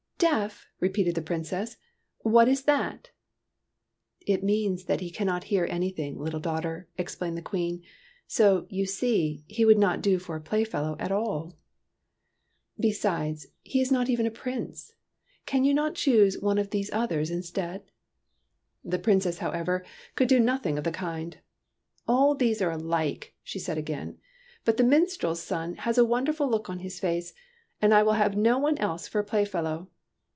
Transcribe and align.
''Deaf!" 0.31 0.67
repeated 0.79 1.15
the 1.15 1.21
Princess." 1.23 1.77
What 2.19 2.47
is 2.47 2.65
that?"" 2.65 3.09
It 4.35 4.43
means 4.43 4.85
that 4.85 5.01
he 5.01 5.09
cannot 5.09 5.45
hear 5.45 5.65
anything, 5.67 6.19
little 6.19 6.39
daughter," 6.39 6.87
explained 6.95 7.39
the 7.39 7.41
Queen;" 7.41 7.81
so, 8.37 8.67
you 8.69 8.85
see, 8.85 9.43
he 9.47 9.65
would 9.65 9.79
not 9.79 9.99
do 9.99 10.19
for 10.19 10.35
a 10.35 10.39
playfellow 10.39 10.95
at 10.99 11.11
all. 11.11 11.49
io8 11.49 11.49
TEARS 11.49 11.55
OF 11.55 12.77
PRINCESS 12.77 13.01
PRUNELLA 13.01 13.23
Besides, 13.25 13.47
he 13.63 13.81
is 13.81 13.91
not 13.91 14.09
even 14.09 14.25
a 14.27 14.31
Prince. 14.31 14.93
Can 15.47 15.63
you 15.63 15.73
not 15.73 15.95
choose 15.95 16.39
one 16.39 16.59
of 16.59 16.69
these 16.69 16.91
others 16.93 17.31
instead?" 17.31 17.89
The 18.83 18.99
Princess, 18.99 19.39
however, 19.39 19.83
could 20.13 20.27
do 20.27 20.39
nothing 20.39 20.77
of 20.77 20.83
the 20.83 20.91
kind.'' 20.91 21.39
All 22.07 22.35
these 22.35 22.61
are 22.61 22.69
alike," 22.71 23.33
she 23.41 23.57
said 23.57 23.79
again;'' 23.79 24.19
but 24.65 24.77
the 24.77 24.83
minstrel's 24.83 25.41
son 25.41 25.77
has 25.77 25.97
a 25.97 26.05
wonderful 26.05 26.47
look 26.47 26.69
on 26.69 26.77
his 26.77 26.99
face, 26.99 27.33
and 27.81 27.91
I 27.91 28.03
will 28.03 28.13
have 28.13 28.37
no 28.37 28.59
one 28.59 28.77
else 28.77 29.07
for 29.07 29.17
a 29.17 29.23
playfellow 29.25 29.89